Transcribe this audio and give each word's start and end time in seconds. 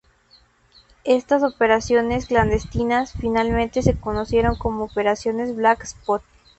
Estas 1.03 1.43
operaciones 1.43 2.25
clandestinas 2.25 3.13
finalmente 3.13 3.83
se 3.83 3.95
conocieron 3.99 4.55
como 4.57 4.85
"Operación 4.85 5.35
Black 5.55 5.83
Spot". 5.83 6.23